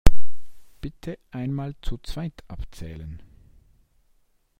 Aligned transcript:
Bitte 0.81 1.19
einmal 1.29 1.75
zu 1.81 1.99
zweit 1.99 2.33
abzählen! 2.47 3.21